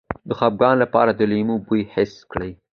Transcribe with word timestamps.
د 0.27 0.29
خپګان 0.39 0.75
لپاره 0.83 1.11
د 1.13 1.21
لیمو 1.31 1.55
بوی 1.65 1.81
حس 1.93 2.13
کړئ 2.31 2.51